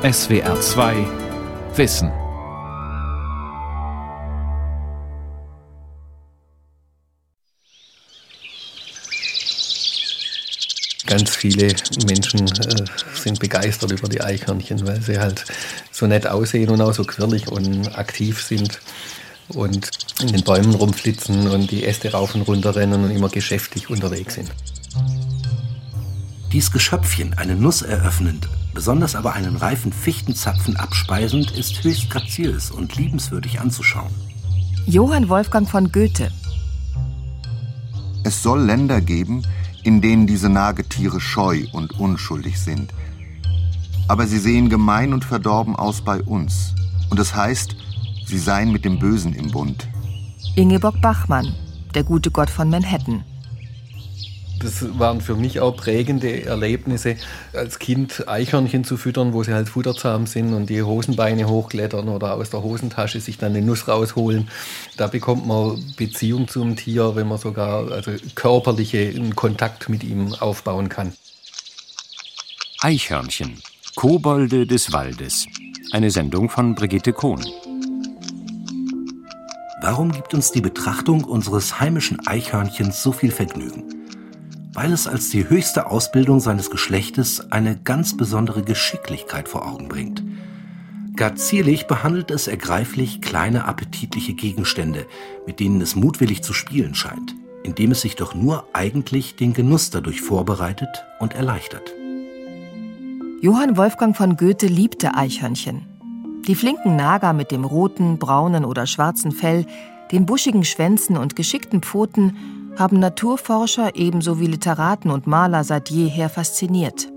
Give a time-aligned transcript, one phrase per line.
[0.00, 0.94] SWR 2
[1.74, 2.12] Wissen.
[11.04, 11.74] Ganz viele
[12.06, 15.44] Menschen äh, sind begeistert über die Eichhörnchen, weil sie halt
[15.90, 18.78] so nett aussehen und auch so quirlig und aktiv sind
[19.48, 19.90] und
[20.20, 24.36] in den Bäumen rumflitzen und die Äste rauf und runter rennen und immer geschäftig unterwegs
[24.36, 24.52] sind.
[26.52, 32.96] Dies Geschöpfchen, eine Nuss eröffnend, besonders aber einen reifen Fichtenzapfen abspeisend, ist höchst graziös und
[32.96, 34.10] liebenswürdig anzuschauen.
[34.86, 36.30] Johann Wolfgang von Goethe.
[38.24, 39.42] Es soll Länder geben,
[39.84, 42.94] in denen diese Nagetiere scheu und unschuldig sind.
[44.08, 46.74] Aber sie sehen gemein und verdorben aus bei uns.
[47.10, 47.76] Und es das heißt,
[48.24, 49.86] sie seien mit dem Bösen im Bund.
[50.56, 51.54] Ingeborg Bachmann,
[51.94, 53.22] der gute Gott von Manhattan
[54.60, 57.16] das waren für mich auch prägende Erlebnisse,
[57.52, 62.34] als Kind Eichhörnchen zu füttern, wo sie halt futterzahm sind und die Hosenbeine hochklettern oder
[62.34, 64.48] aus der Hosentasche sich dann eine Nuss rausholen.
[64.96, 70.88] Da bekommt man Beziehung zum Tier, wenn man sogar also körperlichen Kontakt mit ihm aufbauen
[70.88, 71.12] kann.
[72.80, 73.60] Eichhörnchen,
[73.94, 75.46] Kobolde des Waldes.
[75.92, 77.44] Eine Sendung von Brigitte Kohn.
[79.80, 83.97] Warum gibt uns die Betrachtung unseres heimischen Eichhörnchens so viel Vergnügen?
[84.80, 90.22] Weil es als die höchste Ausbildung seines Geschlechtes eine ganz besondere Geschicklichkeit vor Augen bringt.
[91.16, 95.04] Gar zierlich behandelt es ergreiflich kleine appetitliche Gegenstände,
[95.48, 97.34] mit denen es mutwillig zu spielen scheint,
[97.64, 101.92] indem es sich doch nur eigentlich den Genuss dadurch vorbereitet und erleichtert.
[103.42, 105.86] Johann Wolfgang von Goethe liebte Eichhörnchen.
[106.46, 109.66] Die flinken Nager mit dem roten, braunen oder schwarzen Fell,
[110.12, 112.36] den buschigen Schwänzen und geschickten Pfoten
[112.78, 117.08] haben Naturforscher ebenso wie Literaten und Maler seit jeher fasziniert.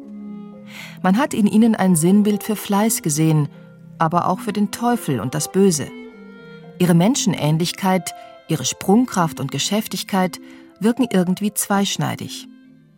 [1.01, 3.49] Man hat in ihnen ein Sinnbild für Fleiß gesehen,
[3.97, 5.87] aber auch für den Teufel und das Böse.
[6.79, 8.13] Ihre Menschenähnlichkeit,
[8.47, 10.39] ihre Sprungkraft und Geschäftigkeit
[10.79, 12.47] wirken irgendwie zweischneidig.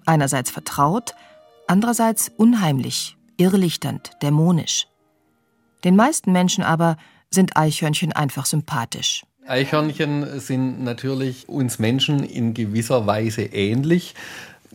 [0.06, 1.13] Einerseits vertraut,
[1.68, 4.88] andererseits unheimlich, irrlichternd, dämonisch.
[5.84, 6.95] Den meisten Menschen aber
[7.30, 9.25] sind Eichhörnchen einfach sympathisch.
[9.48, 14.16] Eichhörnchen sind natürlich uns Menschen in gewisser Weise ähnlich.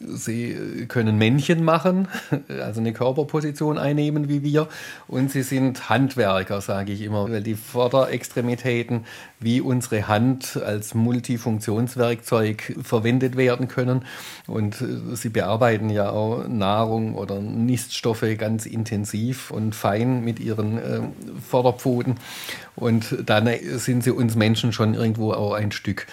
[0.01, 2.07] Sie können Männchen machen,
[2.49, 4.69] also eine Körperposition einnehmen wie wir.
[5.09, 9.07] Und sie sind Handwerker, sage ich immer, weil die Vorderextremitäten
[9.41, 14.05] wie unsere Hand als Multifunktionswerkzeug verwendet werden können.
[14.47, 20.79] Und äh, sie bearbeiten ja auch Nahrung oder Niststoffe ganz intensiv und fein mit ihren
[20.79, 21.01] äh,
[21.49, 22.17] Vorderpfoten.
[22.75, 26.07] Und dann sind sie uns Menschen schon irgendwo auch ein Stück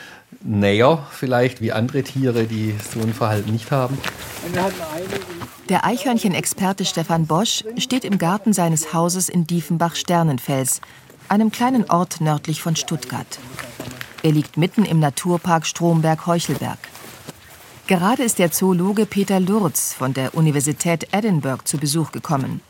[0.43, 3.97] näher, vielleicht wie andere Tiere, die so ein Verhalten nicht haben.
[5.69, 10.81] Der Eichhörnchen-Experte Stefan Bosch steht im Garten seines Hauses in Diefenbach-Sternenfels
[11.29, 13.39] einem kleinen Ort nördlich von Stuttgart.
[14.23, 16.79] Er liegt mitten im Naturpark Stromberg-Heuchelberg.
[17.87, 22.61] Gerade ist der Zoologe Peter Lurz von der Universität Edinburgh zu Besuch gekommen.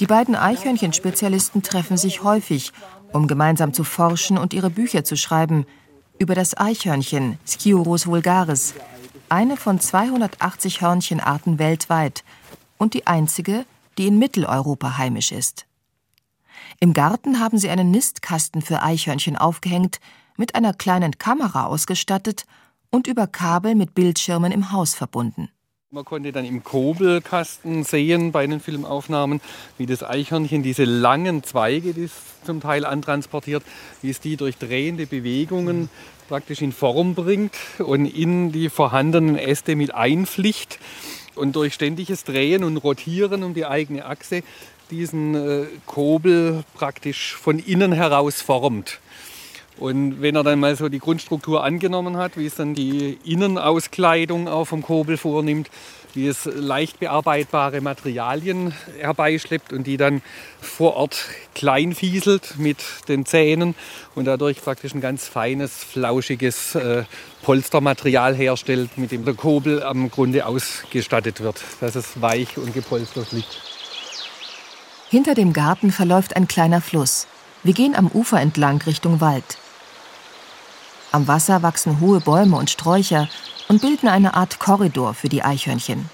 [0.00, 2.72] Die beiden Eichhörnchenspezialisten treffen sich häufig,
[3.12, 5.66] um gemeinsam zu forschen und ihre Bücher zu schreiben
[6.18, 8.74] über das Eichhörnchen Sciurus vulgaris,
[9.28, 12.24] eine von 280 Hörnchenarten weltweit
[12.76, 13.64] und die einzige,
[13.96, 15.66] die in Mitteleuropa heimisch ist.
[16.80, 20.00] Im Garten haben sie einen Nistkasten für Eichhörnchen aufgehängt,
[20.36, 22.44] mit einer kleinen Kamera ausgestattet
[22.90, 25.48] und über Kabel mit Bildschirmen im Haus verbunden.
[25.94, 29.40] Man konnte dann im Kobelkasten sehen bei den Filmaufnahmen,
[29.78, 32.12] wie das Eichhörnchen diese langen Zweige, die es
[32.44, 33.62] zum Teil antransportiert,
[34.02, 35.88] wie es die durch drehende Bewegungen
[36.28, 40.80] praktisch in Form bringt und in die vorhandenen Äste mit einflicht
[41.36, 44.42] und durch ständiges Drehen und Rotieren um die eigene Achse
[44.90, 49.00] diesen äh, Kobel praktisch von innen heraus formt.
[49.76, 54.46] Und wenn er dann mal so die Grundstruktur angenommen hat, wie es dann die Innenauskleidung
[54.46, 55.68] auch vom Kobel vornimmt,
[56.14, 60.22] wie es leicht bearbeitbare Materialien herbeischleppt und die dann
[60.60, 61.24] vor Ort
[61.56, 62.78] kleinfieselt mit
[63.08, 63.74] den Zähnen
[64.14, 67.02] und dadurch praktisch ein ganz feines, flauschiges äh,
[67.42, 73.32] Polstermaterial herstellt, mit dem der Kobel am Grunde ausgestattet wird, dass es weich und gepolstert
[73.32, 73.73] liegt.
[75.14, 77.28] Hinter dem Garten verläuft ein kleiner Fluss.
[77.62, 79.58] Wir gehen am Ufer entlang Richtung Wald.
[81.12, 83.28] Am Wasser wachsen hohe Bäume und Sträucher
[83.68, 86.10] und bilden eine Art Korridor für die Eichhörnchen.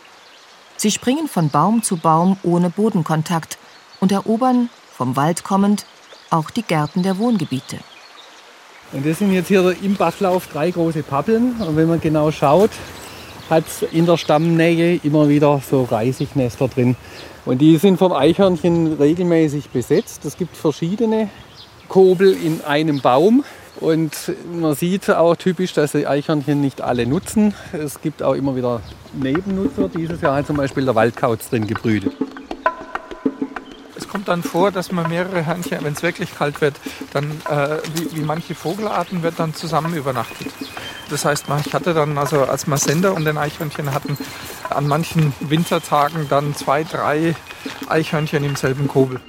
[0.76, 3.56] Sie springen von Baum zu Baum ohne Bodenkontakt
[4.00, 5.86] und erobern, vom Wald kommend,
[6.28, 7.78] auch die Gärten der Wohngebiete.
[8.92, 11.54] Und das sind jetzt hier im Bachlauf drei große Pappeln.
[11.62, 12.72] Und wenn man genau schaut,
[13.50, 16.96] hat in der Stammnähe immer wieder so Reisignester drin.
[17.44, 20.24] Und die sind vom Eichhörnchen regelmäßig besetzt.
[20.24, 21.28] Es gibt verschiedene
[21.88, 23.44] Kobel in einem Baum.
[23.80, 24.12] Und
[24.52, 27.54] man sieht auch typisch, dass die Eichhörnchen nicht alle nutzen.
[27.72, 28.82] Es gibt auch immer wieder
[29.14, 29.88] Nebennutzer.
[29.88, 32.12] Dieses Jahr hat zum Beispiel der Waldkauz drin gebrütet.
[33.96, 36.74] Es kommt dann vor, dass man mehrere Hörnchen, wenn es wirklich kalt wird,
[37.12, 40.48] dann äh, wie, wie, manche Vogelarten wird dann zusammen übernachtet.
[41.10, 44.16] Das heißt, ich hatte dann, also als wir Sender und den Eichhörnchen hatten,
[44.68, 47.34] an manchen Wintertagen dann zwei, drei
[47.88, 49.20] Eichhörnchen im selben Kobel.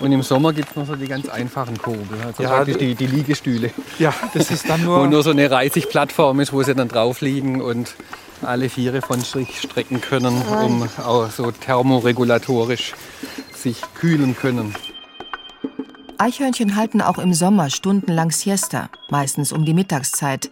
[0.00, 2.94] Und im Sommer gibt es noch so die ganz einfachen Kurbel, also ja, praktisch die,
[2.94, 3.72] die Liegestühle.
[3.98, 5.00] Ja, das ist dann nur...
[5.02, 7.96] wo nur so eine Reisigplattform ist, wo sie dann drauf liegen und
[8.42, 12.94] alle Viere von sich strecken können, um auch so thermoregulatorisch
[13.52, 14.76] sich kühlen können.
[16.18, 20.50] Eichhörnchen halten auch im Sommer stundenlang Siesta, meistens um die Mittagszeit,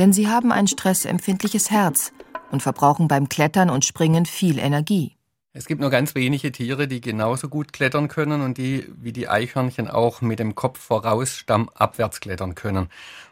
[0.00, 2.12] denn sie haben ein stressempfindliches Herz
[2.50, 5.14] und verbrauchen beim Klettern und Springen viel Energie.
[5.52, 9.28] Es gibt nur ganz wenige Tiere, die genauso gut klettern können und die, wie die
[9.28, 12.88] Eichhörnchen, auch mit dem Kopf voraus stammabwärts klettern können.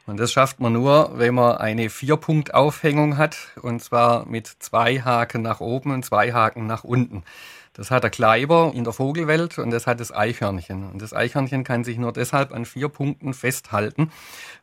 [0.06, 5.42] Und das schafft man nur, wenn man eine Vierpunktaufhängung hat, und zwar mit zwei Haken
[5.42, 7.22] nach oben und zwei Haken nach unten.
[7.78, 10.90] Das hat der Kleiber in der Vogelwelt und das hat das Eichhörnchen.
[10.90, 14.10] Und das Eichhörnchen kann sich nur deshalb an vier Punkten festhalten,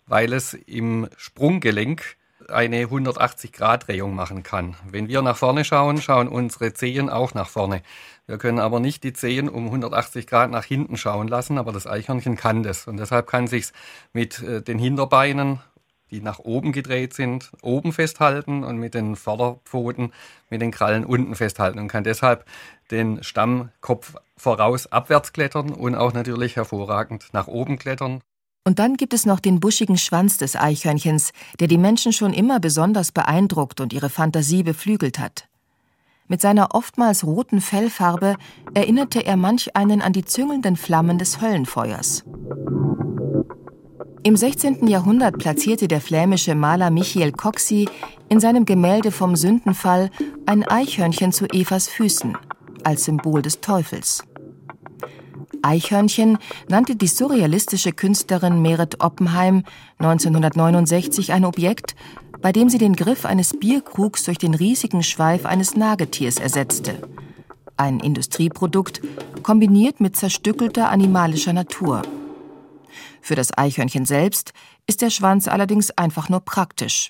[0.05, 2.17] weil es im Sprunggelenk
[2.49, 4.75] eine 180-Grad-Drehung machen kann.
[4.85, 7.83] Wenn wir nach vorne schauen, schauen unsere Zehen auch nach vorne.
[8.27, 11.87] Wir können aber nicht die Zehen um 180 Grad nach hinten schauen lassen, aber das
[11.87, 12.85] Eichhörnchen kann das.
[12.85, 13.67] Und deshalb kann sich
[14.11, 15.61] mit äh, den Hinterbeinen,
[16.11, 20.13] die nach oben gedreht sind, oben festhalten und mit den Vorderpfoten,
[20.49, 22.45] mit den Krallen unten festhalten und kann deshalb
[22.91, 28.21] den Stammkopf voraus abwärts klettern und auch natürlich hervorragend nach oben klettern.
[28.67, 32.59] Und dann gibt es noch den buschigen Schwanz des Eichhörnchens, der die Menschen schon immer
[32.59, 35.47] besonders beeindruckt und ihre Fantasie beflügelt hat.
[36.27, 38.35] Mit seiner oftmals roten Fellfarbe
[38.73, 42.23] erinnerte er manch einen an die züngelnden Flammen des Höllenfeuers.
[44.25, 44.87] Im 16.
[44.87, 47.87] Jahrhundert platzierte der flämische Maler Michiel Coxy
[48.27, 50.09] in seinem Gemälde vom Sündenfall
[50.47, 52.35] ein Eichhörnchen zu Evas Füßen
[52.83, 54.23] als Symbol des Teufels.
[55.61, 59.63] Eichhörnchen nannte die surrealistische Künstlerin Meret Oppenheim
[59.99, 61.95] 1969 ein Objekt,
[62.41, 66.97] bei dem sie den Griff eines Bierkrugs durch den riesigen Schweif eines Nagetiers ersetzte.
[67.77, 69.01] Ein Industrieprodukt
[69.43, 72.01] kombiniert mit zerstückelter animalischer Natur.
[73.25, 74.53] Für das Eichhörnchen selbst
[74.85, 77.09] ist der Schwanz allerdings einfach nur praktisch,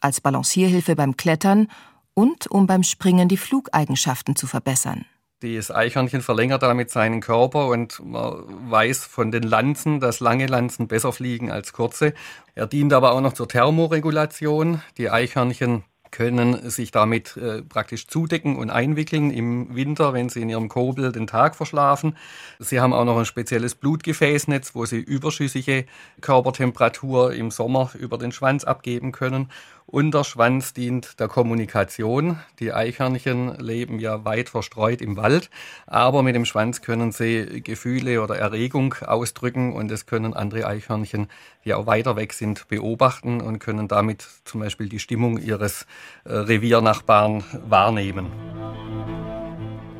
[0.00, 1.66] als Balancierhilfe beim Klettern
[2.14, 5.06] und um beim Springen die Flugeigenschaften zu verbessern.
[5.40, 10.86] Das Eichhörnchen verlängert damit seinen Körper und man weiß von den Lanzen, dass lange Lanzen
[10.86, 12.14] besser fliegen als kurze.
[12.54, 14.82] Er dient aber auch noch zur Thermoregulation.
[14.98, 15.82] Die Eichhörnchen
[16.16, 21.12] können sich damit äh, praktisch zudecken und einwickeln im Winter, wenn sie in ihrem Kobel
[21.12, 22.16] den Tag verschlafen.
[22.58, 25.84] Sie haben auch noch ein spezielles Blutgefäßnetz, wo sie überschüssige
[26.22, 29.50] Körpertemperatur im Sommer über den Schwanz abgeben können.
[29.88, 32.40] Und der Schwanz dient der Kommunikation.
[32.58, 35.48] Die Eichhörnchen leben ja weit verstreut im Wald,
[35.86, 41.28] aber mit dem Schwanz können sie Gefühle oder Erregung ausdrücken und das können andere Eichhörnchen,
[41.64, 45.86] die auch weiter weg sind, beobachten und können damit zum Beispiel die Stimmung ihres
[46.24, 48.26] äh, Reviernachbarn wahrnehmen.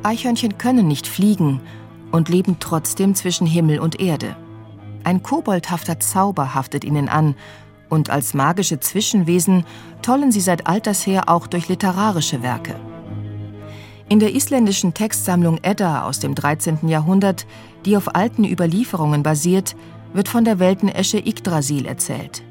[0.03, 1.61] Eichhörnchen können nicht fliegen
[2.11, 4.35] und leben trotzdem zwischen Himmel und Erde.
[5.05, 7.35] Ein koboldhafter Zauber haftet ihnen an
[7.89, 9.65] und als magische Zwischenwesen
[10.01, 12.75] tollen sie seit alters her auch durch literarische Werke.
[14.09, 16.87] In der isländischen Textsammlung Edda aus dem 13.
[16.87, 17.45] Jahrhundert,
[17.85, 19.75] die auf alten Überlieferungen basiert,
[20.13, 22.43] wird von der Weltenesche Yggdrasil erzählt.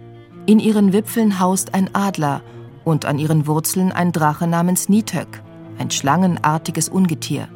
[0.44, 2.42] In ihren Wipfeln haust ein Adler
[2.84, 5.42] und an ihren Wurzeln ein Drache namens Nithök,
[5.78, 7.48] ein schlangenartiges Ungetier.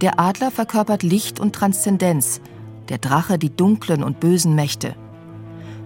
[0.00, 2.40] Der Adler verkörpert Licht und Transzendenz,
[2.88, 4.94] der Drache die dunklen und bösen Mächte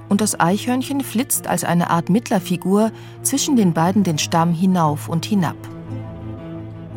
[0.09, 2.91] und das Eichhörnchen flitzt als eine Art Mittlerfigur
[3.23, 5.57] zwischen den beiden den Stamm hinauf und hinab.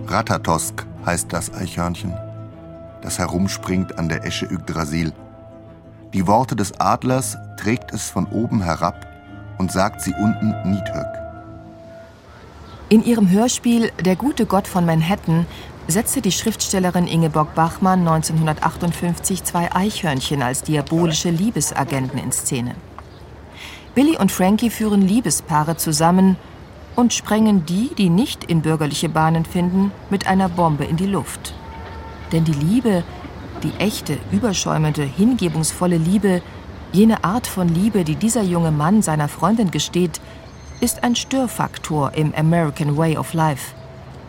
[0.08, 2.14] Ratatosk heißt das Eichhörnchen,
[3.02, 5.14] das herumspringt an der Esche Yggdrasil.
[6.14, 9.06] Die Worte des Adlers trägt es von oben herab
[9.58, 11.08] und sagt sie unten Nidhöck.
[12.90, 15.46] In ihrem Hörspiel Der gute Gott von Manhattan
[15.88, 22.76] setzte die Schriftstellerin Ingeborg Bachmann 1958 zwei Eichhörnchen als diabolische Liebesagenten in Szene.
[23.98, 26.36] Billy und Frankie führen Liebespaare zusammen
[26.96, 31.56] und sprengen die, die nicht in bürgerliche Bahnen finden, mit einer Bombe in die Luft.
[32.32, 33.04] Denn die Liebe,
[33.64, 36.44] die echte, überschäumende, hingebungsvolle Liebe,
[36.92, 40.22] jene Art von Liebe, die dieser junge Mann seiner Freundin gesteht,
[40.80, 43.74] ist ein Störfaktor im American Way of Life,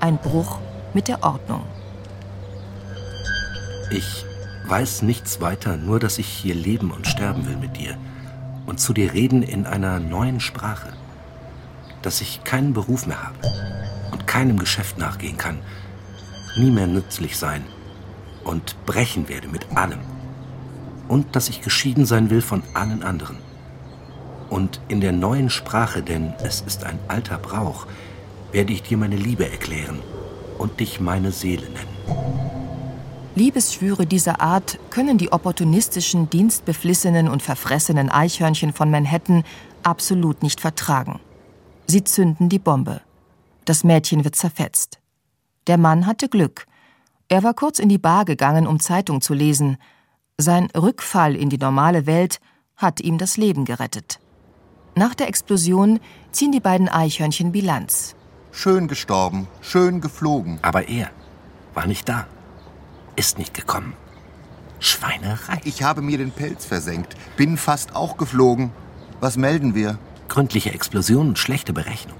[0.01, 0.61] ein Bruch
[0.95, 1.65] mit der Ordnung.
[3.91, 4.25] Ich
[4.67, 7.99] weiß nichts weiter, nur dass ich hier leben und sterben will mit dir
[8.69, 10.93] und zu dir reden in einer neuen Sprache.
[12.03, 13.39] Dass ich keinen Beruf mehr habe
[14.13, 15.59] und keinem Geschäft nachgehen kann,
[16.59, 17.65] nie mehr nützlich sein
[18.45, 20.01] und brechen werde mit allem.
[21.09, 23.39] Und dass ich geschieden sein will von allen anderen.
[24.51, 27.87] Und in der neuen Sprache, denn es ist ein alter Brauch,
[28.53, 30.01] werde ich dir meine Liebe erklären
[30.59, 32.68] und dich meine Seele nennen.
[33.39, 39.45] Liebesschwüre dieser Art können die opportunistischen, dienstbeflissenen und verfressenen Eichhörnchen von Manhattan
[39.85, 41.21] absolut nicht vertragen.
[41.87, 43.01] Sie zünden die Bombe.
[43.65, 44.99] Das Mädchen wird zerfetzt.
[45.69, 46.67] Der Mann hatte Glück.
[47.29, 49.77] Er war kurz in die Bar gegangen, um Zeitung zu lesen.
[50.37, 52.41] Sein Rückfall in die normale Welt
[52.77, 54.19] hat ihm das Leben gerettet.
[54.97, 56.01] Nach der Explosion
[56.33, 58.17] ziehen die beiden Eichhörnchen Bilanz.
[58.51, 60.59] Schön gestorben, schön geflogen.
[60.63, 61.11] Aber er
[61.75, 62.27] war nicht da
[63.19, 63.95] ist nicht gekommen.
[64.79, 65.61] Schweinerei.
[65.65, 68.71] Ich habe mir den Pelz versenkt, bin fast auch geflogen.
[69.21, 69.99] Was melden wir?
[70.29, 72.17] Gründliche Explosion und schlechte Berechnung.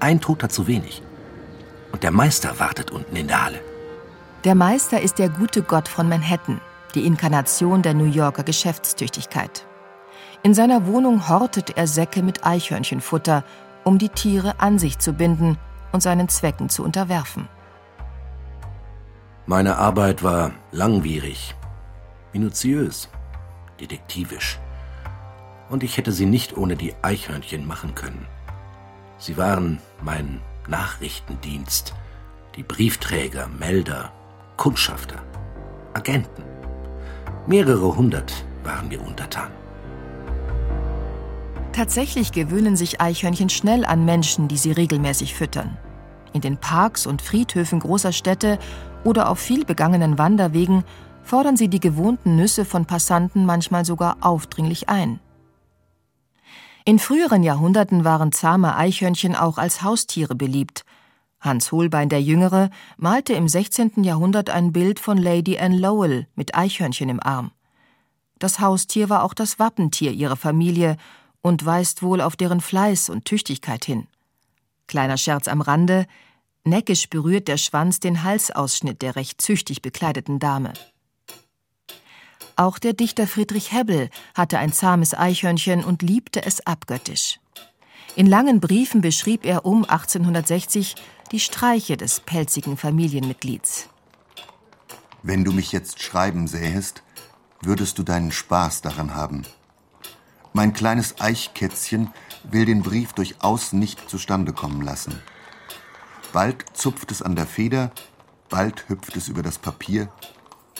[0.00, 1.02] Ein Toter zu wenig.
[1.92, 3.60] Und der Meister wartet unten in der Halle.
[4.44, 6.60] Der Meister ist der gute Gott von Manhattan,
[6.94, 9.66] die Inkarnation der New Yorker Geschäftstüchtigkeit.
[10.42, 13.44] In seiner Wohnung hortet er Säcke mit Eichhörnchenfutter,
[13.84, 15.58] um die Tiere an sich zu binden
[15.92, 17.48] und seinen Zwecken zu unterwerfen.
[19.48, 21.54] Meine Arbeit war langwierig,
[22.34, 23.08] minutiös,
[23.80, 24.58] detektivisch.
[25.70, 28.26] Und ich hätte sie nicht ohne die Eichhörnchen machen können.
[29.16, 31.94] Sie waren mein Nachrichtendienst,
[32.56, 34.12] die Briefträger, Melder,
[34.58, 35.22] Kundschafter,
[35.94, 36.42] Agenten.
[37.46, 39.50] Mehrere hundert waren mir untertan.
[41.72, 45.78] Tatsächlich gewöhnen sich Eichhörnchen schnell an Menschen, die sie regelmäßig füttern.
[46.34, 48.58] In den Parks und Friedhöfen großer Städte
[49.04, 50.84] oder auf viel begangenen Wanderwegen
[51.22, 55.20] fordern sie die gewohnten Nüsse von Passanten manchmal sogar aufdringlich ein.
[56.84, 60.86] In früheren Jahrhunderten waren zahme Eichhörnchen auch als Haustiere beliebt.
[61.38, 64.04] Hans Holbein der Jüngere malte im 16.
[64.04, 67.50] Jahrhundert ein Bild von Lady Anne Lowell mit Eichhörnchen im Arm.
[68.38, 70.96] Das Haustier war auch das Wappentier ihrer Familie
[71.42, 74.06] und weist wohl auf deren Fleiß und Tüchtigkeit hin.
[74.86, 76.06] Kleiner Scherz am Rande,
[76.64, 80.72] Neckisch berührt der Schwanz den Halsausschnitt der recht züchtig bekleideten Dame.
[82.56, 87.38] Auch der Dichter Friedrich Hebbel hatte ein zahmes Eichhörnchen und liebte es abgöttisch.
[88.16, 90.96] In langen Briefen beschrieb er um 1860
[91.30, 93.88] die Streiche des pelzigen Familienmitglieds.
[95.22, 97.02] Wenn du mich jetzt schreiben sähest,
[97.60, 99.44] würdest du deinen Spaß daran haben.
[100.52, 102.12] Mein kleines Eichkätzchen
[102.42, 105.20] will den Brief durchaus nicht zustande kommen lassen.
[106.32, 107.90] Bald zupft es an der Feder,
[108.48, 110.08] bald hüpft es über das Papier.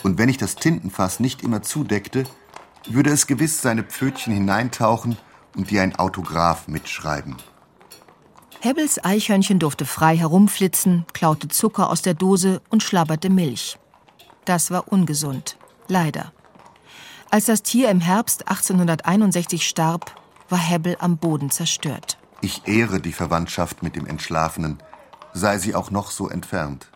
[0.03, 2.23] Und wenn ich das Tintenfass nicht immer zudeckte,
[2.87, 5.17] würde es gewiss seine Pfötchen hineintauchen
[5.55, 7.35] und dir ein Autograph mitschreiben.
[8.61, 13.77] Hebbels Eichhörnchen durfte frei herumflitzen, klaute Zucker aus der Dose und schlabberte Milch.
[14.45, 16.33] Das war ungesund, leider.
[17.31, 20.13] Als das Tier im Herbst 1861 starb,
[20.49, 22.17] war Hebbel am Boden zerstört.
[22.41, 24.79] Ich ehre die Verwandtschaft mit dem Entschlafenen,
[25.33, 26.87] sei sie auch noch so entfernt.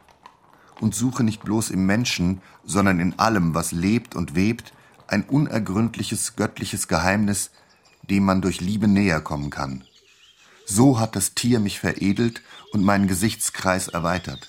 [0.80, 4.74] Und suche nicht bloß im Menschen, sondern in allem, was lebt und webt,
[5.08, 7.52] ein unergründliches göttliches Geheimnis,
[8.10, 9.84] dem man durch Liebe näher kommen kann.
[10.66, 14.48] So hat das Tier mich veredelt und meinen Gesichtskreis erweitert.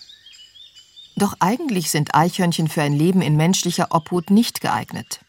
[1.17, 5.21] Doch eigentlich sind Eichhörnchen für ein Leben in menschlicher Obhut nicht geeignet.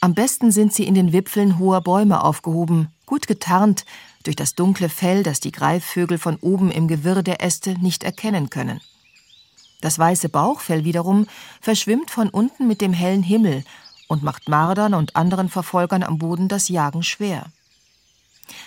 [0.00, 3.84] Am besten sind sie in den Wipfeln hoher Bäume aufgehoben, gut getarnt,
[4.24, 8.50] durch das dunkle Fell, das die Greifvögel von oben im Gewirr der Äste nicht erkennen
[8.50, 8.80] können.
[9.80, 11.26] Das weiße Bauchfell wiederum
[11.60, 13.64] verschwimmt von unten mit dem hellen Himmel
[14.08, 17.46] und macht Mardern und anderen Verfolgern am Boden das Jagen schwer.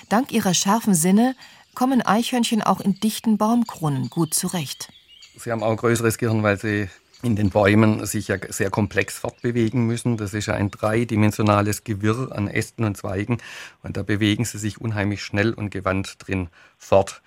[0.10, 1.36] Dank ihrer scharfen Sinne
[1.74, 4.90] kommen Eichhörnchen auch in dichten Baumkronen gut zurecht.
[5.38, 6.90] Sie haben auch ein größeres Gehirn, weil sie
[7.24, 10.18] in den Bäumen sich ja sehr komplex fortbewegen müssen.
[10.18, 13.38] Das ist ja ein dreidimensionales Gewirr an Ästen und Zweigen
[13.84, 17.22] und da bewegen sie sich unheimlich schnell und gewandt drin fort.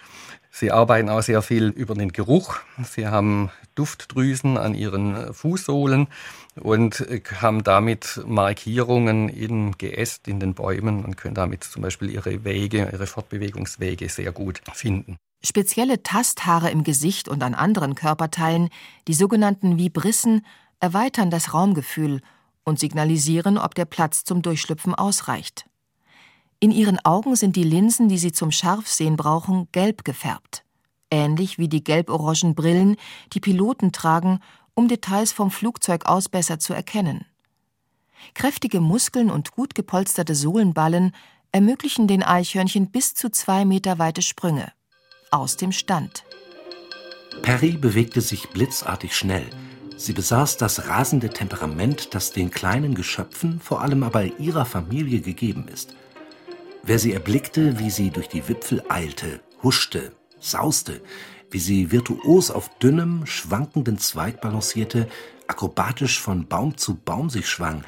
[0.52, 2.56] Sie arbeiten auch sehr viel über den Geruch.
[2.82, 6.08] Sie haben Duftdrüsen an ihren Fußsohlen
[6.56, 7.06] und
[7.40, 12.88] haben damit Markierungen im Geäst, in den Bäumen und können damit zum Beispiel ihre Wege,
[12.92, 15.18] ihre Fortbewegungswege sehr gut finden.
[15.42, 18.68] Spezielle Tasthaare im Gesicht und an anderen Körperteilen,
[19.08, 20.44] die sogenannten Vibrissen,
[20.80, 22.20] erweitern das Raumgefühl
[22.64, 25.66] und signalisieren, ob der Platz zum Durchschlüpfen ausreicht.
[26.58, 30.62] In ihren Augen sind die Linsen, die sie zum Scharfsehen brauchen, gelb gefärbt.
[31.10, 32.96] Ähnlich wie die gelb-orangen Brillen,
[33.32, 34.40] die Piloten tragen,
[34.74, 37.24] um Details vom Flugzeug aus besser zu erkennen.
[38.34, 41.14] Kräftige Muskeln und gut gepolsterte Sohlenballen
[41.50, 44.70] ermöglichen den Eichhörnchen bis zu zwei Meter weite Sprünge.
[45.32, 46.24] Aus dem Stand.
[47.42, 49.46] Perry bewegte sich blitzartig schnell.
[49.96, 55.68] Sie besaß das rasende Temperament, das den kleinen Geschöpfen, vor allem aber ihrer Familie gegeben
[55.68, 55.94] ist.
[56.82, 60.10] Wer sie erblickte, wie sie durch die Wipfel eilte, huschte,
[60.40, 61.00] sauste,
[61.48, 65.08] wie sie virtuos auf dünnem, schwankenden Zweig balancierte,
[65.46, 67.84] akrobatisch von Baum zu Baum sich schwang,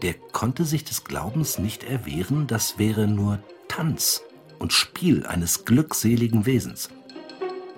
[0.00, 4.22] der konnte sich des Glaubens nicht erwehren, das wäre nur Tanz
[4.58, 6.90] und Spiel eines glückseligen Wesens.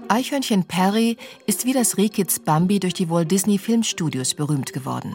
[0.08, 5.14] Eichhörnchen Perry ist wie das Rehkitz Bambi durch die Walt Disney Filmstudios berühmt geworden.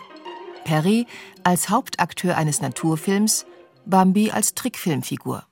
[0.63, 1.05] Perry
[1.43, 3.45] als Hauptakteur eines Naturfilms,
[3.85, 5.43] Bambi als Trickfilmfigur.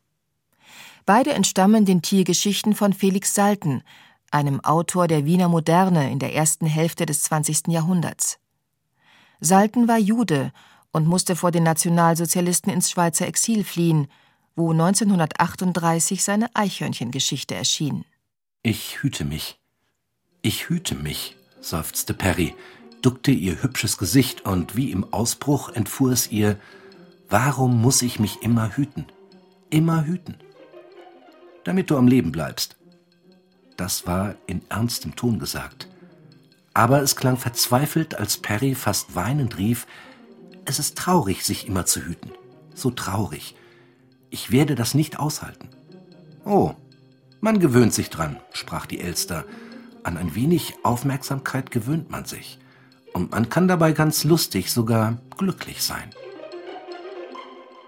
[1.05, 3.83] Beide entstammen den Tiergeschichten von Felix Salten,
[4.31, 7.67] einem Autor der Wiener Moderne in der ersten Hälfte des 20.
[7.67, 8.39] Jahrhunderts.
[9.39, 10.51] Salten war Jude
[10.91, 14.07] und musste vor den Nationalsozialisten ins Schweizer Exil fliehen,
[14.55, 18.05] wo 1938 seine Eichhörnchengeschichte erschien.
[18.61, 19.59] Ich hüte mich.
[20.41, 22.55] Ich hüte mich, seufzte Perry,
[23.01, 26.57] duckte ihr hübsches Gesicht und wie im Ausbruch entfuhr es ihr,
[27.29, 29.05] warum muss ich mich immer hüten?
[29.69, 30.37] Immer hüten.
[31.63, 32.77] Damit du am Leben bleibst.
[33.77, 35.87] Das war in ernstem Ton gesagt.
[36.73, 39.87] Aber es klang verzweifelt, als Perry fast weinend rief,
[40.65, 42.31] es ist traurig, sich immer zu hüten.
[42.73, 43.55] So traurig.
[44.33, 45.69] Ich werde das nicht aushalten.
[46.43, 46.71] Oh,
[47.39, 49.45] man gewöhnt sich dran, sprach die Elster.
[50.01, 52.57] An ein wenig Aufmerksamkeit gewöhnt man sich.
[53.13, 56.09] Und man kann dabei ganz lustig, sogar glücklich sein.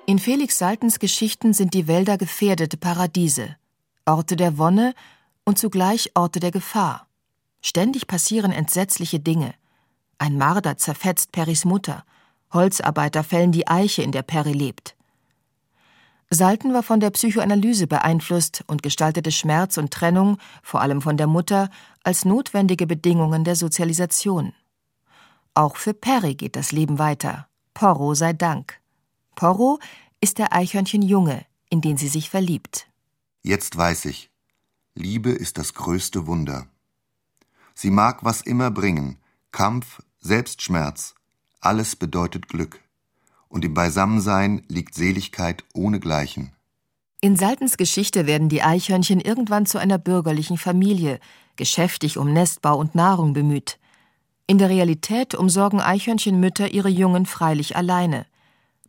[0.05, 3.55] In Felix Saltens Geschichten sind die Wälder gefährdete Paradiese,
[4.05, 4.93] Orte der Wonne
[5.45, 7.07] und zugleich Orte der Gefahr.
[7.63, 9.55] Ständig passieren entsetzliche Dinge.
[10.19, 12.05] Ein Marder zerfetzt Peris Mutter,
[12.53, 14.95] Holzarbeiter fällen die Eiche, in der Perry lebt.
[16.29, 21.27] Salten war von der Psychoanalyse beeinflusst und gestaltete Schmerz und Trennung, vor allem von der
[21.27, 21.69] Mutter,
[22.03, 24.53] als notwendige Bedingungen der Sozialisation.
[25.53, 27.47] Auch für Perry geht das Leben weiter.
[27.73, 28.79] Porro sei Dank.
[29.35, 29.79] Porro
[30.19, 32.87] ist der Eichhörnchenjunge, in den sie sich verliebt.
[33.43, 34.31] Jetzt weiß ich.
[34.95, 36.67] Liebe ist das größte Wunder.
[37.75, 39.19] Sie mag was immer bringen.
[39.51, 41.13] Kampf, Selbstschmerz.
[41.59, 42.84] Alles bedeutet Glück
[43.47, 46.51] und im Beisammensein liegt Seligkeit ohnegleichen.
[47.21, 51.19] In Saltens Geschichte werden die Eichhörnchen irgendwann zu einer bürgerlichen Familie,
[51.55, 53.79] geschäftig um Nestbau und Nahrung bemüht.
[54.47, 58.25] In der Realität umsorgen Eichhörnchenmütter ihre Jungen freilich alleine.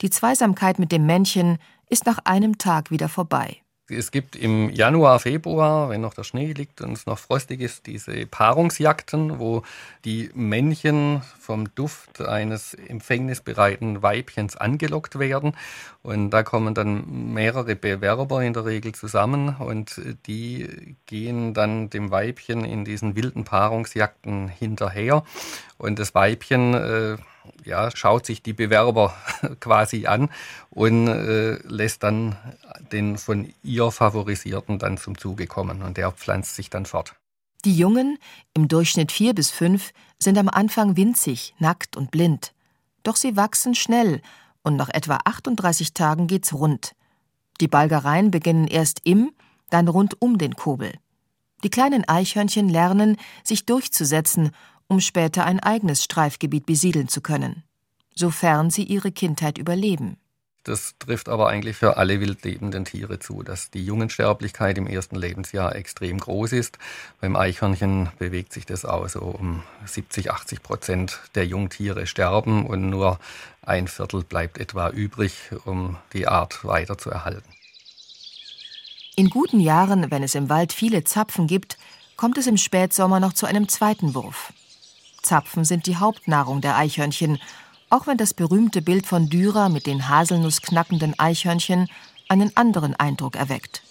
[0.02, 3.62] Die Zweisamkeit mit dem Männchen ist nach einem Tag wieder vorbei.
[3.88, 7.86] Es gibt im Januar, Februar, wenn noch der Schnee liegt und es noch frostig ist,
[7.86, 9.62] diese Paarungsjagden, wo
[10.04, 15.56] die Männchen vom Duft eines empfängnisbereiten Weibchens angelockt werden.
[16.02, 22.10] Und da kommen dann mehrere Bewerber in der Regel zusammen und die gehen dann dem
[22.10, 25.22] Weibchen in diesen wilden Paarungsjagden hinterher.
[25.78, 27.16] Und das Weibchen äh,
[27.66, 29.14] ja, schaut sich die Bewerber
[29.60, 30.30] quasi an
[30.70, 32.36] und äh, lässt dann
[32.92, 37.14] den von ihr Favorisierten dann zum Zuge kommen und der pflanzt sich dann fort.
[37.64, 38.18] Die Jungen,
[38.54, 42.52] im Durchschnitt vier bis fünf, sind am Anfang winzig, nackt und blind.
[43.02, 44.22] Doch sie wachsen schnell
[44.62, 46.94] und nach etwa 38 Tagen geht's rund.
[47.60, 49.32] Die Balgereien beginnen erst im,
[49.70, 50.92] dann rund um den Kobel.
[51.64, 54.50] Die kleinen Eichhörnchen lernen, sich durchzusetzen
[54.88, 57.62] um später ein eigenes Streifgebiet besiedeln zu können,
[58.14, 60.18] sofern sie ihre Kindheit überleben.
[60.66, 65.76] Das trifft aber eigentlich für alle wildlebenden Tiere zu, dass die Jungensterblichkeit im ersten Lebensjahr
[65.76, 66.78] extrem groß ist.
[67.20, 72.90] Beim Eichhörnchen bewegt sich das auch so um 70, 80 Prozent der Jungtiere sterben und
[72.90, 73.20] nur
[73.62, 75.34] ein Viertel bleibt etwa übrig,
[75.66, 77.48] um die Art weiterzuerhalten.
[79.14, 81.78] In guten Jahren, wenn es im Wald viele Zapfen gibt,
[82.16, 84.52] kommt es im Spätsommer noch zu einem zweiten Wurf.
[85.26, 87.38] Zapfen sind die Hauptnahrung der Eichhörnchen,
[87.90, 91.88] auch wenn das berühmte Bild von Dürer mit den haselnussknackenden Eichhörnchen
[92.28, 93.82] einen anderen Eindruck erweckt.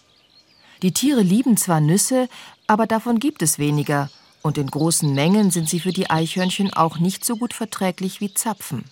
[0.82, 2.30] Die Tiere lieben zwar Nüsse,
[2.68, 4.10] aber davon gibt es weniger,
[4.42, 8.34] und in großen Mengen sind sie für die Eichhörnchen auch nicht so gut verträglich wie
[8.34, 8.86] Zapfen.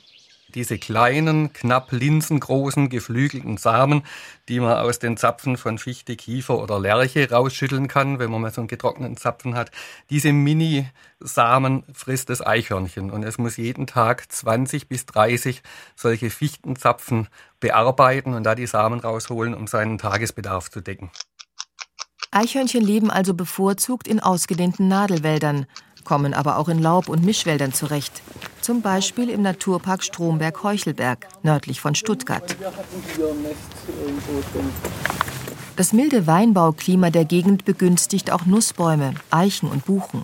[0.56, 4.04] Diese kleinen, knapp linsengroßen, geflügelten Samen,
[4.50, 8.52] die man aus den Zapfen von Fichte, Kiefer oder Lerche rausschütteln kann, wenn man mal
[8.52, 9.72] so einen getrockneten Zapfen hat.
[10.10, 15.64] Diese Mini-Samen frisst das Eichhörnchen und es muss jeden Tag 20 bis 30
[15.96, 17.28] solche Fichtenzapfen
[17.60, 21.12] bearbeiten und da die Samen rausholen, um seinen Tagesbedarf zu decken.
[22.34, 25.68] Eichhörnchen leben also bevorzugt in ausgedehnten Nadelwäldern,
[26.04, 28.22] kommen aber auch in Laub- und Mischwäldern zurecht.
[28.62, 32.56] Zum Beispiel im Naturpark Stromberg-Heuchelberg, nördlich von Stuttgart.
[35.76, 40.24] Das milde Weinbauklima der Gegend begünstigt auch Nussbäume, Eichen und Buchen.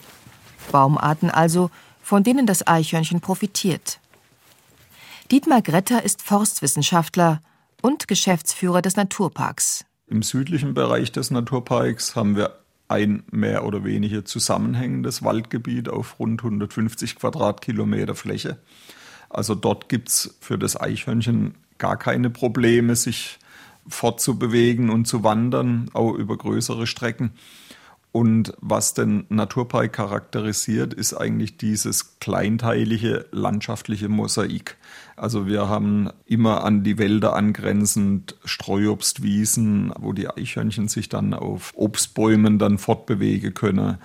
[0.71, 3.99] Baumarten also, von denen das Eichhörnchen profitiert.
[5.31, 7.41] Dietmar Gretter ist Forstwissenschaftler
[7.81, 9.85] und Geschäftsführer des Naturparks.
[10.07, 12.55] Im südlichen Bereich des Naturparks haben wir
[12.89, 18.57] ein mehr oder weniger zusammenhängendes Waldgebiet auf rund 150 Quadratkilometer Fläche.
[19.29, 23.39] Also dort gibt es für das Eichhörnchen gar keine Probleme, sich
[23.87, 27.31] fortzubewegen und zu wandern, auch über größere Strecken.
[28.11, 34.77] Und was den Naturpark charakterisiert, ist eigentlich dieses kleinteilige landschaftliche Mosaik.
[35.19, 41.73] Also wir haben immer an die Wälder angrenzend Streuobstwiesen, wo die Eichhörnchen sich dann auf
[41.75, 43.97] Obstbäumen dann fortbewegen können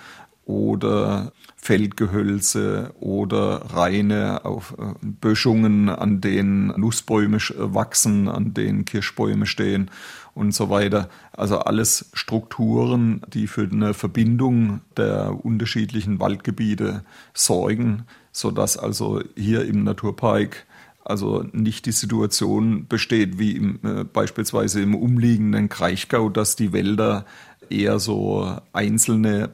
[0.45, 9.93] oder Feldgehölze oder Reine auf äh, Böschungen, an denen Nussbäume wachsen, an denen Kirschbäume stehen
[10.35, 11.09] und so weiter.
[11.33, 19.85] Also alles Strukturen, die für eine Verbindung der unterschiedlichen Waldgebiete sorgen, sodass also hier im
[19.85, 20.67] Naturpark
[21.05, 27.27] also nicht die Situation besteht wie im, äh, beispielsweise im umliegenden Kraichgau, dass die Wälder
[27.71, 29.51] eher so einzelne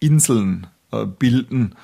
[0.00, 1.74] Inseln äh, bilden.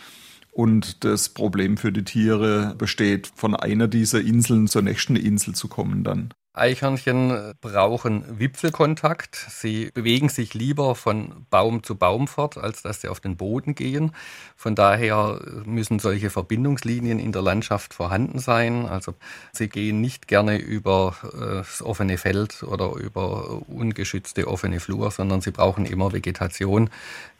[0.50, 5.68] Und das Problem für die Tiere besteht, von einer dieser Inseln zur nächsten Insel zu
[5.68, 6.34] kommen dann.
[6.54, 9.36] Eichhörnchen brauchen Wipfelkontakt.
[9.36, 13.74] Sie bewegen sich lieber von Baum zu Baum fort, als dass sie auf den Boden
[13.74, 14.12] gehen.
[14.54, 18.84] Von daher müssen solche Verbindungslinien in der Landschaft vorhanden sein.
[18.84, 19.14] Also
[19.52, 25.40] sie gehen nicht gerne über äh, das offene Feld oder über ungeschützte offene Flur, sondern
[25.40, 26.90] sie brauchen immer Vegetation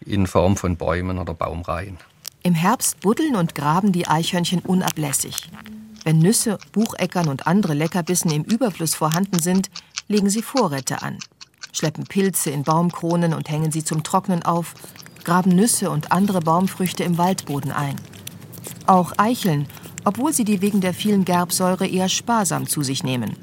[0.07, 1.99] in Form von Bäumen oder Baumreihen.
[2.43, 5.51] Im Herbst buddeln und graben die Eichhörnchen unablässig.
[6.05, 9.71] Wenn Nüsse, Bucheckern und andere Leckerbissen im Überfluss vorhanden sind,
[10.09, 11.19] legen sie Vorräte an,
[11.73, 14.75] schleppen Pilze in Baumkronen und hängen sie zum Trocknen auf,
[15.25, 17.97] graben Nüsse und andere Baumfrüchte im Waldboden ein.
[18.87, 19.69] Auch Eicheln,
[20.05, 23.37] obwohl sie die wegen der vielen Gerbsäure eher sparsam zu sich nehmen.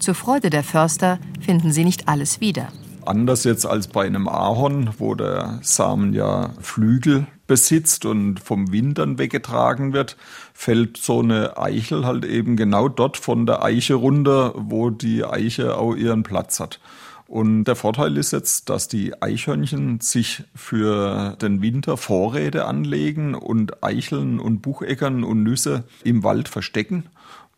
[0.00, 2.68] Zur Freude der Förster finden sie nicht alles wieder.
[3.06, 8.98] Anders jetzt als bei einem Ahorn, wo der Samen ja Flügel besitzt und vom Wind
[8.98, 10.16] dann weggetragen wird,
[10.54, 15.76] fällt so eine Eichel halt eben genau dort von der Eiche runter, wo die Eiche
[15.76, 16.78] auch ihren Platz hat.
[17.26, 23.82] Und der Vorteil ist jetzt, dass die Eichhörnchen sich für den Winter Vorräte anlegen und
[23.82, 27.06] Eicheln und Bucheckern und Nüsse im Wald verstecken.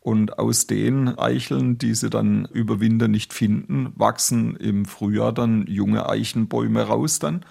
[0.01, 5.67] Und aus den Eicheln, die sie dann über Winter nicht finden, wachsen im Frühjahr dann
[5.67, 7.45] junge Eichenbäume raus dann.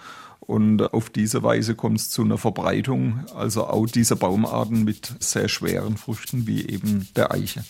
[0.46, 5.48] Und auf diese Weise kommt es zu einer Verbreitung, also auch dieser Baumarten mit sehr
[5.48, 7.64] schweren Früchten wie eben der Eiche.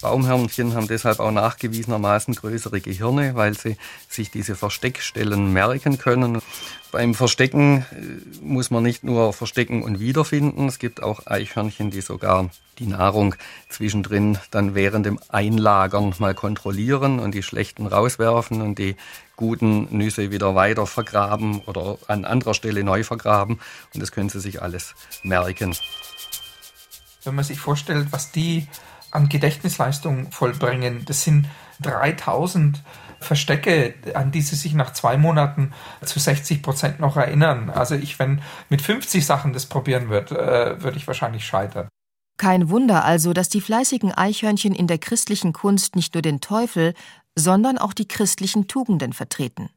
[0.00, 3.76] Baumhörnchen haben deshalb auch nachgewiesenermaßen größere Gehirne, weil sie
[4.08, 6.40] sich diese Versteckstellen merken können.
[6.90, 10.68] Beim Verstecken äh, muss man nicht nur verstecken und wiederfinden.
[10.68, 13.34] Es gibt auch Eichhörnchen, die sogar die Nahrung
[13.68, 18.96] zwischendrin dann während dem Einlagern mal kontrollieren und die schlechten rauswerfen und die
[19.38, 23.58] guten Nüsse wieder weiter vergraben oder an anderer Stelle neu vergraben.
[23.94, 25.74] Und das können sie sich alles merken.
[27.24, 28.68] Wenn man sich vorstellt, was die
[29.10, 31.04] an Gedächtnisleistung vollbringen.
[31.06, 31.46] Das sind
[31.80, 32.82] 3000
[33.20, 35.72] Verstecke, an die sie sich nach zwei Monaten
[36.04, 37.70] zu 60 Prozent noch erinnern.
[37.70, 41.88] Also ich, wenn mit 50 Sachen das probieren würde, äh, würde ich wahrscheinlich scheitern.
[42.36, 46.94] Kein Wunder also, dass die fleißigen Eichhörnchen in der christlichen Kunst nicht nur den Teufel,
[47.38, 49.70] sondern auch die christlichen Tugenden vertreten.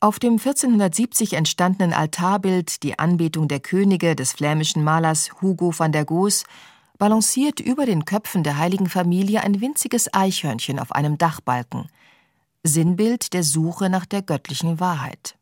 [0.00, 6.04] Auf dem 1470 entstandenen Altarbild Die Anbetung der Könige des flämischen Malers Hugo van der
[6.04, 6.44] Goes
[6.98, 11.88] balanciert über den Köpfen der heiligen Familie ein winziges Eichhörnchen auf einem Dachbalken,
[12.64, 15.36] Sinnbild der Suche nach der göttlichen Wahrheit.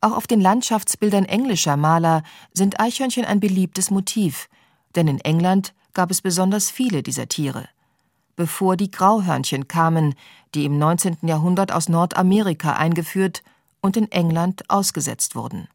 [0.00, 4.48] Auch auf den Landschaftsbildern englischer Maler sind Eichhörnchen ein beliebtes Motiv,
[4.94, 7.68] denn in England gab es besonders viele dieser Tiere.
[8.36, 10.14] Bevor die Grauhörnchen kamen,
[10.54, 11.18] die im 19.
[11.22, 13.42] Jahrhundert aus Nordamerika eingeführt
[13.80, 15.68] und in England ausgesetzt wurden.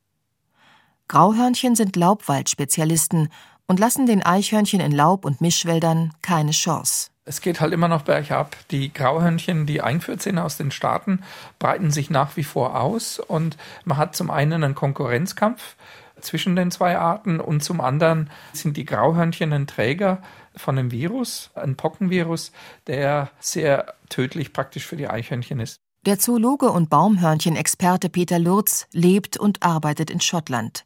[1.08, 3.30] Grauhörnchen sind Laubwaldspezialisten
[3.65, 7.10] und lassen den Eichhörnchen in Laub- und Mischwäldern keine Chance.
[7.26, 8.56] Es geht halt immer noch bergab.
[8.71, 11.21] Die Grauhörnchen, die eingeführt sind aus den Staaten,
[11.60, 15.76] breiten sich nach wie vor aus und man hat zum einen einen Konkurrenzkampf
[16.19, 20.21] zwischen den zwei Arten und zum anderen sind die Grauhörnchen ein Träger
[20.56, 22.52] von einem Virus, ein Pockenvirus,
[22.88, 25.78] der sehr tödlich praktisch für die Eichhörnchen ist.
[26.06, 30.84] Der Zoologe und Baumhörnchenexperte Peter Lurz lebt und arbeitet in Schottland.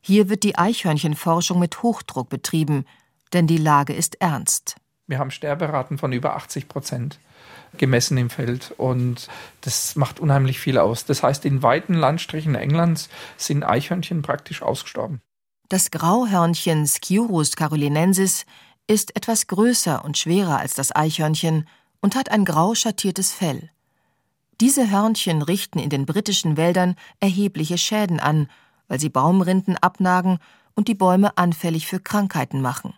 [0.00, 2.84] Hier wird die Eichhörnchenforschung mit Hochdruck betrieben,
[3.32, 4.76] denn die Lage ist ernst.
[5.06, 7.18] Wir haben Sterberaten von über 80 Prozent
[7.78, 9.28] gemessen im Feld und
[9.62, 11.04] das macht unheimlich viel aus.
[11.04, 15.20] Das heißt, in weiten Landstrichen Englands sind Eichhörnchen praktisch ausgestorben.
[15.68, 18.46] Das Grauhörnchen Sciurus carolinensis
[18.86, 21.66] ist etwas größer und schwerer als das Eichhörnchen
[22.00, 23.70] und hat ein grau schattiertes Fell.
[24.60, 28.48] Diese Hörnchen richten in den britischen Wäldern erhebliche Schäden an,
[28.88, 30.38] weil sie Baumrinden abnagen
[30.74, 32.94] und die Bäume anfällig für Krankheiten machen.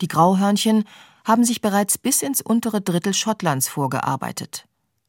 [0.00, 0.84] Die Grauhörnchen
[1.24, 4.66] haben sich bereits bis ins untere Drittel Schottlands vorgearbeitet.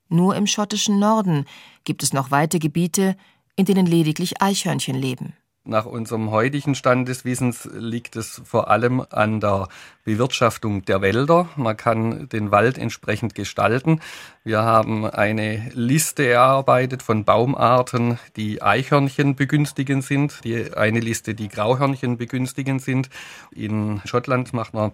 [0.09, 1.45] Nur im schottischen Norden
[1.83, 3.15] gibt es noch weite Gebiete,
[3.55, 5.33] in denen lediglich Eichhörnchen leben.
[5.63, 9.67] Nach unserem heutigen Stand des Wissens liegt es vor allem an der
[10.03, 11.49] Bewirtschaftung der Wälder.
[11.55, 14.01] Man kann den Wald entsprechend gestalten.
[14.43, 21.47] Wir haben eine Liste erarbeitet von Baumarten, die Eichhörnchen begünstigend sind, die eine Liste, die
[21.47, 23.11] Grauhörnchen begünstigend sind.
[23.51, 24.93] In Schottland macht man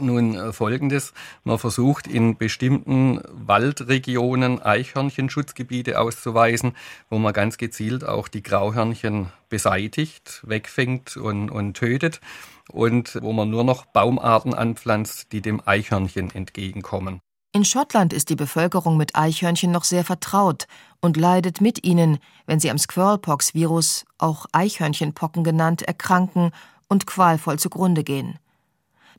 [0.00, 1.12] nun äh, folgendes.
[1.44, 6.76] Man versucht in bestimmten Waldregionen Eichhörnchenschutzgebiete auszuweisen,
[7.10, 12.20] wo man ganz gezielt auch die Grauhörnchen beseitigt, wegfängt und, und tötet
[12.70, 17.20] und wo man nur noch Baumarten anpflanzt, die dem Eichhörnchen entgegenkommen.
[17.52, 20.66] In Schottland ist die Bevölkerung mit Eichhörnchen noch sehr vertraut
[21.00, 26.52] und leidet mit ihnen, wenn sie am Squirrelpox-Virus, auch Eichhörnchenpocken genannt, erkranken
[26.88, 28.38] und qualvoll zugrunde gehen.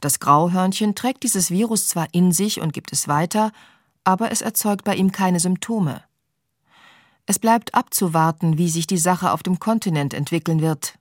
[0.02, 3.52] Das Grauhörnchen trägt dieses Virus zwar in sich und gibt es weiter,
[4.04, 6.04] aber es erzeugt bei ihm keine Symptome.
[7.26, 10.96] Es bleibt abzuwarten, wie sich die Sache auf dem Kontinent entwickeln wird.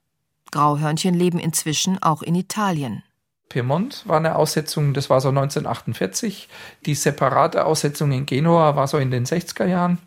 [0.51, 3.03] Grauhörnchen leben inzwischen auch in Italien.
[3.49, 6.47] Piemont war eine Aussetzung, das war so 1948.
[6.85, 9.97] Die separate Aussetzung in Genua war so in den 60er Jahren.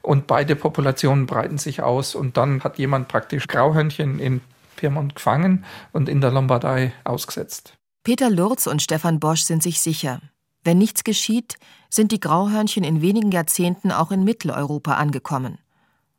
[0.00, 2.14] Und beide Populationen breiten sich aus.
[2.14, 4.40] Und dann hat jemand praktisch Grauhörnchen in
[4.76, 7.76] Piemont gefangen und in der Lombardei ausgesetzt.
[8.06, 10.20] Peter Lurz und Stefan Bosch sind sich sicher.
[10.62, 11.56] Wenn nichts geschieht,
[11.90, 15.58] sind die Grauhörnchen in wenigen Jahrzehnten auch in Mitteleuropa angekommen.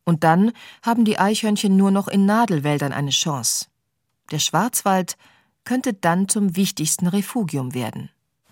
[0.04, 3.68] Und dann haben die Eichhörnchen nur noch in Nadelwäldern eine Chance.
[4.32, 5.16] Der Schwarzwald
[5.64, 8.10] könnte dann zum wichtigsten Refugium werden.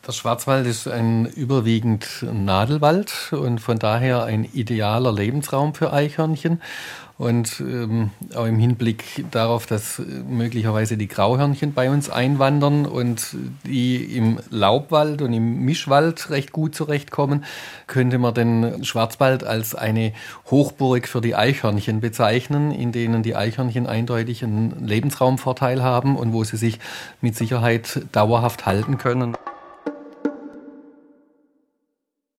[0.08, 6.62] Der Schwarzwald ist ein überwiegend Nadelwald und von daher ein idealer Lebensraum für Eichhörnchen.
[7.18, 14.18] Und ähm, auch im Hinblick darauf, dass möglicherweise die Grauhörnchen bei uns einwandern und die
[14.18, 17.46] im Laubwald und im Mischwald recht gut zurechtkommen,
[17.88, 20.12] könnte man den Schwarzwald als eine
[20.52, 26.44] Hochburg für die Eichhörnchen bezeichnen, in denen die Eichhörnchen eindeutig einen Lebensraumvorteil haben und wo
[26.44, 26.80] sie sich
[27.22, 29.36] mit Sicherheit dauerhaft halten können.